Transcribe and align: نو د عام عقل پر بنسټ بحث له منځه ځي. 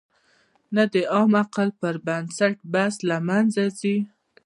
نو 0.73 0.83
د 0.93 0.95
عام 1.13 1.31
عقل 1.43 1.69
پر 1.79 1.95
بنسټ 2.05 2.55
بحث 2.73 2.95
له 3.09 3.17
منځه 3.27 3.63
ځي. 3.79 3.97